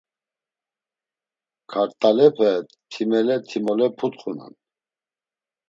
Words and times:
Kart̆alepe 1.69 2.51
timele 2.89 3.35
timole 3.47 3.87
putxunan. 3.97 4.53